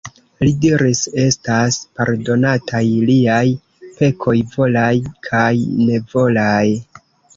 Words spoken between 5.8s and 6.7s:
nevolaj."